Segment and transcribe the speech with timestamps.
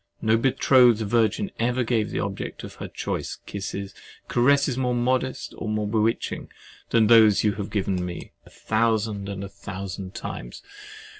[0.19, 3.93] No betrothed virgin ever gave the object of her choice kisses,
[4.27, 6.49] caresses more modest or more bewitching
[6.89, 10.63] than those you have given me a thousand and a thousand times.